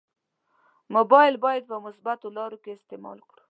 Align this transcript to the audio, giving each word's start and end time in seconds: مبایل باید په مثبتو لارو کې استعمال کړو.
مبایل 0.95 1.35
باید 1.43 1.63
په 1.71 1.75
مثبتو 1.85 2.27
لارو 2.37 2.57
کې 2.63 2.71
استعمال 2.77 3.19
کړو. 3.29 3.39